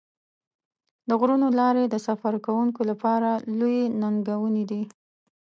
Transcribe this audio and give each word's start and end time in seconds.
د 1.07 1.09
غرونو 1.19 1.47
لارې 1.59 1.83
د 1.89 1.95
سفر 2.07 2.33
کوونکو 2.45 2.81
لپاره 2.91 3.29
لویې 3.59 3.85
ننګونې 4.01 4.63
دي. 4.71 4.81